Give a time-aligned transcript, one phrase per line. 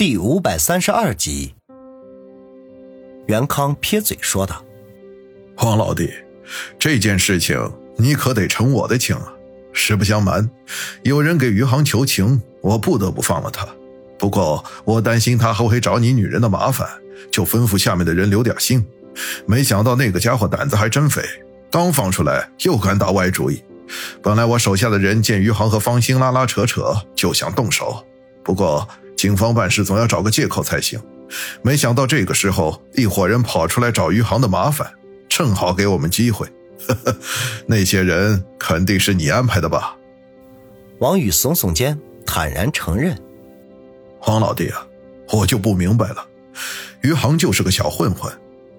[0.00, 1.54] 第五百三十二集，
[3.26, 4.64] 袁康撇嘴说道
[5.54, 6.10] ：“黄老弟，
[6.78, 9.30] 这件事情你可得承我的情啊！
[9.74, 10.50] 实不相瞒，
[11.02, 13.68] 有人给余杭求情，我不得不放了他。
[14.18, 16.88] 不过我担心他还会找你女人的麻烦，
[17.30, 18.82] 就吩咐下面的人留点心。
[19.44, 21.22] 没想到那个家伙胆子还真肥，
[21.70, 23.62] 刚放出来又敢打歪主意。
[24.22, 28.02] 本来我手下的人见余杭和方兴拉拉扯扯，就想动手。
[28.42, 28.88] 不过
[29.20, 30.98] 警方办事总要找个借口才行。
[31.60, 34.90] 没想到这个时候，一伙人跑出来找余杭的麻烦，
[35.28, 36.46] 正好给我们机会。
[36.88, 37.14] 呵呵，
[37.66, 39.94] 那些人肯定是你安排的吧？
[41.00, 43.14] 王宇耸耸肩，坦然承认
[44.18, 44.86] ：“黄老弟啊，
[45.30, 46.26] 我就不明白了，
[47.02, 48.32] 余杭就是个小混混，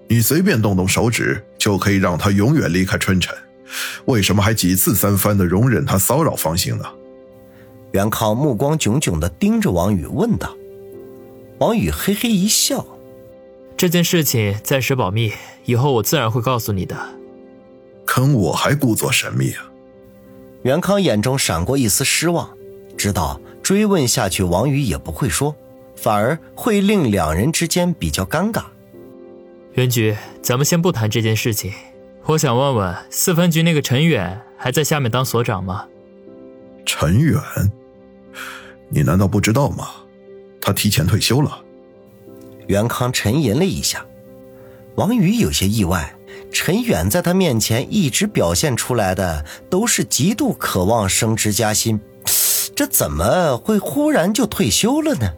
[0.08, 3.32] 你随便动动手指就可以让他永远离开春城。”
[4.06, 6.84] 为什么还几次三番的容忍他骚扰方兴呢？
[7.92, 10.56] 袁康目光炯炯的盯着王宇问道。
[11.58, 12.84] 王宇嘿嘿一笑
[13.76, 15.32] ：“这件事情暂时保密，
[15.64, 16.96] 以后我自然会告诉你的。”
[18.06, 19.70] 坑我还故作神秘啊！
[20.62, 22.50] 袁康眼中闪过一丝失望，
[22.96, 25.54] 知道追问下去王宇也不会说，
[25.94, 28.64] 反而会令两人之间比较尴尬。
[29.74, 31.72] 袁局，咱们先不谈这件事情。
[32.24, 35.86] 我想问问四分局那个陈远还在下面当所长吗？
[36.84, 37.40] 陈远，
[38.88, 39.88] 你难道不知道吗？
[40.60, 41.62] 他提前退休了。
[42.68, 44.06] 袁康沉吟了一下，
[44.94, 46.14] 王宇有些意外。
[46.50, 51.98] 陈远在他面前一直表现出来的都是极度渴望升职加薪，
[52.76, 55.32] 这怎么会忽然就退休了呢？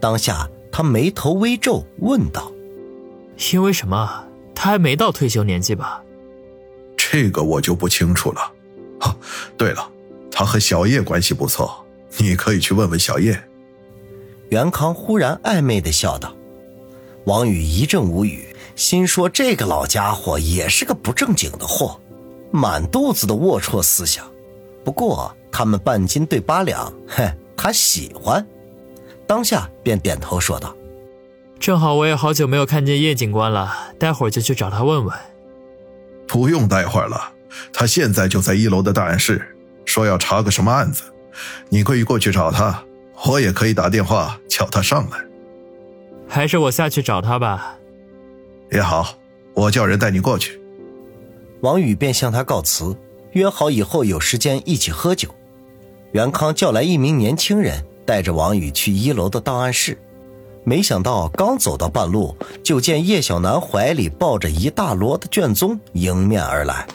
[0.00, 2.50] 当下他眉头微皱，问道
[3.52, 6.02] ：“因为什么？”他还没到退休年纪吧？
[6.96, 8.52] 这个我就不清楚了。
[9.00, 9.16] 哦，
[9.56, 9.88] 对了，
[10.30, 11.83] 他和小叶关系不错，
[12.18, 13.42] 你可以去问问小叶。
[14.50, 16.34] 袁康忽然暧昧的笑道。
[17.24, 21.98] 王宇一阵无语，心说这个老家伙也是个不正经的货，
[22.50, 24.30] 满肚子的龌龊思想。
[24.84, 28.46] 不过他们半斤对八两，嘿，他喜欢。
[29.26, 30.76] 当下便点头说道。
[31.58, 35.16] 正好我也好久没有看见叶警官了，待会儿就去找他问问。
[36.28, 37.32] 不用待会儿了，
[37.72, 41.04] 他现在就在一楼的档案室，说要查个什么案子，
[41.68, 42.82] 你可以过去找他，
[43.26, 45.18] 我也可以打电话叫他上来。
[46.28, 47.76] 还是我下去找他吧。
[48.72, 49.14] 也好，
[49.54, 50.60] 我叫人带你过去。
[51.60, 52.96] 王宇便向他告辞，
[53.32, 55.28] 约好以后有时间一起喝酒。
[56.12, 59.98] 袁康叫来一名年轻人，带着王宇去一楼的档案室。
[60.64, 66.86] 没想到刚走到半路，就见叶小楠怀里抱着一大摞的卷宗迎面而来。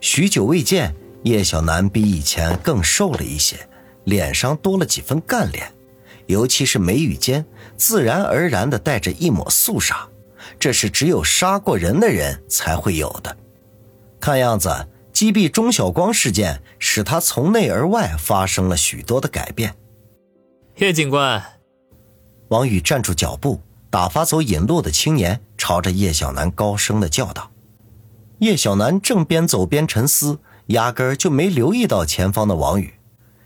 [0.00, 3.68] 许久未见，叶小楠比以前更瘦了一些，
[4.04, 5.72] 脸上多了几分干练，
[6.26, 7.44] 尤其是眉宇间，
[7.76, 10.08] 自然而然的带着一抹肃杀，
[10.58, 13.36] 这是只有杀过人的人才会有的。
[14.20, 19.74] 看样子，击毙钟晓光事件使他从内而外发生了许多的改变。
[20.76, 21.42] 叶警官。
[22.48, 23.60] 王宇站住脚步，
[23.90, 27.50] 打发走引路的青年，朝着叶小楠高声的叫道
[28.38, 32.94] ：“叶小楠正边走边沉思，压根儿就没留意到前方的王宇。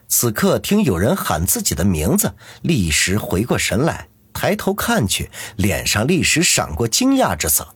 [0.09, 7.69] 此刻听有人喊自己的名字，立时回过神来，抬头看去，脸上立时闪过惊讶之色，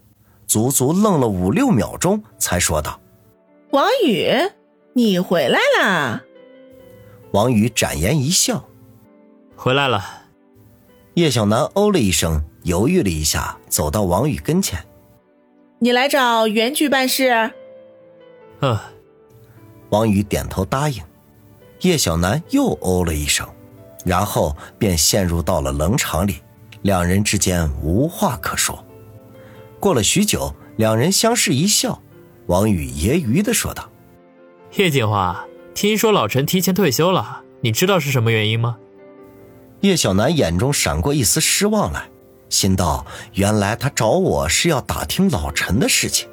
[0.46, 3.00] 足足愣了五六秒钟，才说道
[3.70, 4.28] ：‘王宇，
[4.94, 6.22] 你回来啦！’
[7.30, 8.64] 王宇展颜一笑
[9.54, 10.22] ：‘回来了。’”
[11.14, 14.84] 叶小楠哦了一声，犹豫了一下，走到王宇跟前
[15.78, 17.52] ：“你来找袁局办事
[18.60, 18.78] ？”“嗯。”
[19.94, 21.00] 王宇点头答应。
[21.82, 23.48] 叶小楠又哦了一声，
[24.04, 26.38] 然后便陷入到了冷场里，
[26.82, 28.84] 两人之间无话可说。
[29.78, 32.02] 过了许久，两人相视一笑，
[32.46, 33.88] 王宇揶揄的说道
[34.74, 35.44] ：“叶锦华，
[35.74, 38.76] 听说老陈提前退休了，你知道是什么原因吗？”
[39.82, 42.08] 叶小楠眼中闪过一丝失望来，
[42.48, 46.28] 心道：“原来他找我是要打听老陈的事情。”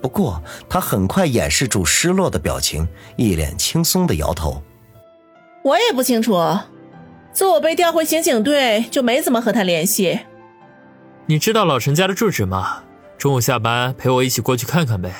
[0.00, 2.86] 不过他很快掩饰住失落的表情，
[3.16, 4.62] 一脸轻松的摇头
[5.64, 6.38] ：“我也不清楚，
[7.32, 10.20] 自我被调回刑警队就没怎么和他联系。”
[11.26, 12.84] 你知道老陈家的住址吗？
[13.18, 15.12] 中午下班陪我一起过去看看呗。”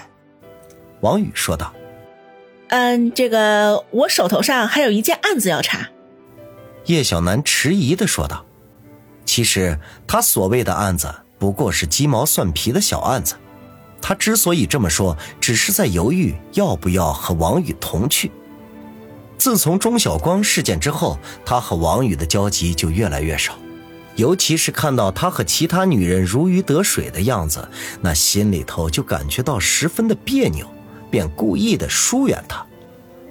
[1.02, 1.72] 王宇说道。
[2.70, 5.88] “嗯，这个我手头上还有一件案子要查。”
[6.86, 8.46] 叶小楠迟疑的说道
[9.26, 13.34] ：“其实他所谓的案子不过是鸡毛蒜皮的小案子。
[14.00, 18.30] 他之所以这么说，只是在犹豫要不要和王宇同去。
[19.36, 23.54] 自从钟晓光事件之后，他和王宇的交集就越来越少。
[24.16, 27.68] 尤其是看到他和其他女人如鱼得水的样子，
[28.00, 30.66] 那心里头就感觉到十分的别扭，
[31.08, 32.66] 便故意的疏远他。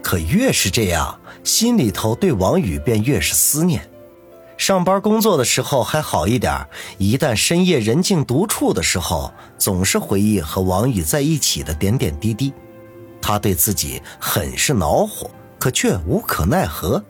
[0.01, 3.89] 可越是这样，心里头对王宇便越是思念。
[4.67, 6.67] 上班工作的时候还好一点，
[6.97, 12.51] 一旦深夜人静独处的时候，总是回忆和王宇在一起的点点滴滴。
[13.21, 17.01] 他对自己很是恼火，可却无可奈何。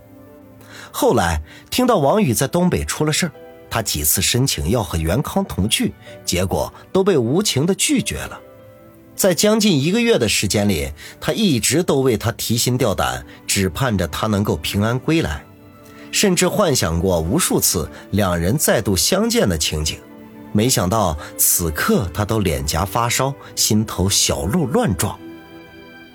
[0.91, 3.31] 后来听到王宇在东北出了事
[3.71, 8.39] 他几次申请要和袁康同去，结果都被无情的拒绝了。
[9.15, 15.43] 在将近一个月的时间里，他一直都为他提心吊胆，只盼着他能够平安归来。
[16.11, 19.99] 甚至幻想过无数次两人再度相见的情景，
[20.51, 25.17] 没想到此刻他都脸颊发烧，心头小鹿乱撞。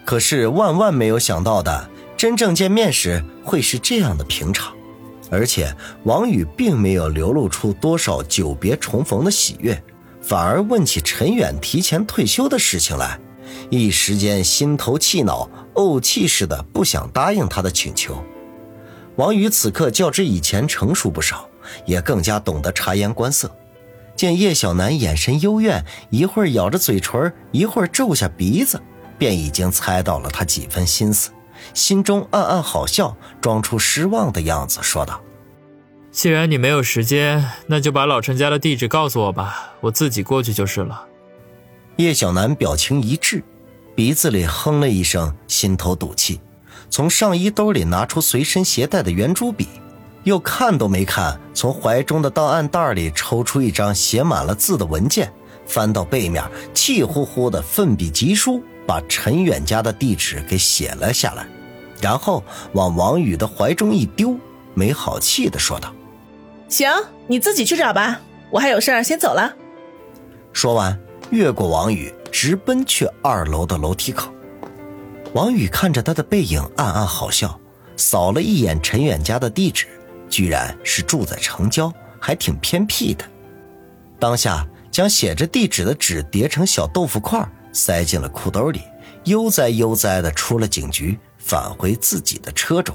[0.05, 4.73] 可是万万没有想到的，真正见面时会是这样的平常，
[5.31, 5.75] 而且
[6.05, 9.81] 王宇并没有流露出多少久别重逢的喜悦，
[10.21, 13.19] 反而问起陈远提前退休的事情来，
[13.71, 18.23] 一时间心头气恼，怄气似的不想答应他的请求。
[19.17, 21.49] 王宇此刻较之以前成熟不少，
[21.85, 23.55] 也更加懂得察言观色。
[24.15, 28.81] 见叶小楠眼神幽怨，一会儿咬着嘴唇，一会儿皱下鼻子，
[29.19, 31.31] 便已经猜到了他几分心思，
[31.75, 35.21] 心中暗暗好笑，装出失望的样子，说道
[36.13, 41.07] ：“既然你没有时间，那就把老陈家的地址告诉我吧，我自己过去就是了。”
[41.97, 43.43] 叶小楠表情一滞，
[43.95, 46.41] 鼻子里哼了一声，心头赌气。
[46.93, 49.67] 从上衣兜里拿出随身携带的圆珠笔，
[50.25, 55.33] 又看都没看，从怀中的档案袋里抽出一张写满了字的文件，
[55.67, 56.45] 翻到背面，
[56.75, 61.47] 气呼呼的奋笔疾书，把陈远家的地址给写了下来，
[61.99, 62.45] 然后
[62.75, 64.37] 往王宇的怀中一丢，
[64.75, 65.91] 没好气的说道
[66.69, 66.93] ：“行，
[67.27, 69.51] 你自己去找吧，我还有事儿，先走了。”
[70.53, 71.01] 说完，
[71.31, 74.31] 越过王宇，直奔去二楼的楼梯口。
[75.35, 77.59] 王宇看着他的背影，暗暗好笑，
[77.97, 79.87] 扫了一眼陈远家的地址，
[80.29, 81.91] 居然是住在城郊，
[82.21, 83.25] 还挺偏僻的。
[84.19, 87.43] 当下将写着地址的纸叠成小豆腐块，
[87.73, 88.83] 塞进了裤兜里，
[89.25, 92.95] 悠哉悠哉地出了警局，返回自己的车中。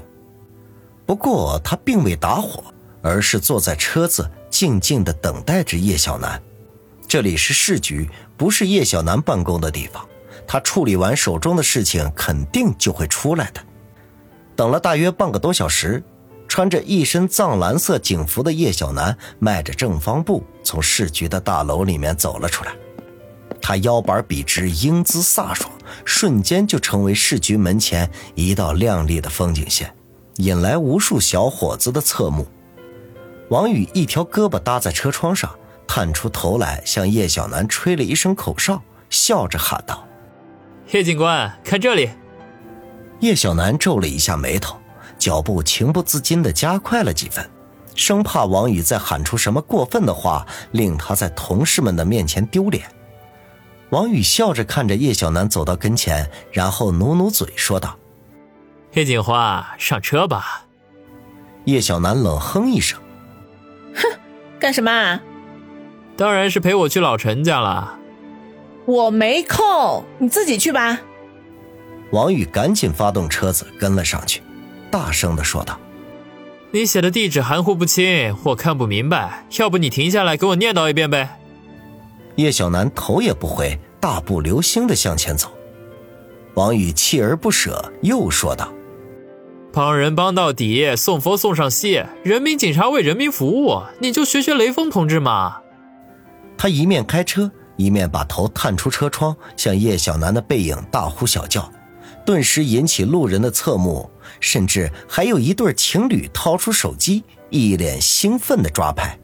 [1.04, 2.62] 不过他并未打火，
[3.02, 6.40] 而是坐在车子，静静地等待着叶小楠。
[7.08, 10.06] 这里是市局，不是叶小楠办公的地方。
[10.48, 13.60] 他处理完手中的事情，肯定就会出来的。
[14.56, 16.02] 等了大约半个多小时，
[16.48, 22.72] 穿着一身藏蓝色警服的叶小楠迈着正方步从市局的大楼里面走了出来。
[23.60, 25.70] 他腰板笔直，英姿飒爽，
[26.06, 29.94] 瞬间就成为市局门前一道亮丽的风景线，
[30.36, 32.46] 引来无数小伙子的侧目。
[33.50, 35.54] 王宇一条胳膊搭在车窗上，
[35.86, 40.07] 探出头来向叶小楠吹了一声口哨，笑着喊道。
[40.90, 42.08] 叶警官，看这里！
[43.20, 44.78] 叶小楠皱了一下眉头，
[45.18, 47.46] 脚步情不自禁的加快了几分，
[47.94, 52.84] 生怕王宇再喊出什么过分的话，令他在同事们的面前丢脸。
[53.90, 57.98] 王宇笑着看着叶小楠走到跟前，然后努努嘴说道
[58.94, 60.64] ：“叶锦花，上车吧。”
[61.66, 62.98] 叶小楠冷哼一声
[63.94, 64.02] ：“哼，
[64.58, 65.20] 干什么？
[66.16, 67.96] 当然是陪我去老陈家了。”
[68.88, 70.98] 我没空，你自己去吧。
[72.10, 74.40] 王宇赶紧发动车子跟了上去，
[74.90, 75.78] 大声的说道
[76.72, 81.38] ：“你写的地址含糊不清，我看不明白，要不你停下来给我念叨一遍呗。”
[82.36, 85.50] 叶小楠头也不回，大步流星的向前走。
[86.54, 88.72] 王宇锲而不舍，又说道
[89.70, 95.58] ：“帮人帮到底，送佛送上西，人民警察为人民服务，你就学学雷锋同志嘛。”
[96.56, 97.52] 他一面开车。
[97.78, 101.72] 一面把头探出车窗，向叶小楠的背影大呼小叫，
[102.26, 109.16] 顿时引起路人的侧目，甚至还有一对情侣掏出手机，一脸兴奋的抓拍。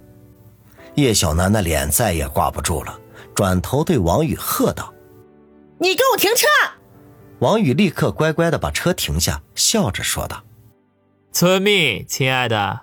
[0.95, 2.97] 叶小楠的脸再也挂不住了，
[3.35, 4.95] 转头对王宇喝道
[5.79, 6.47] ：“你给我停车！”
[7.41, 10.45] 王宇立刻乖乖的把车停下，笑着说道
[11.33, 12.83] ：“遵命，亲爱的。”